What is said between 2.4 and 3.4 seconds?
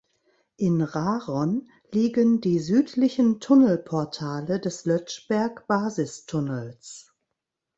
die südlichen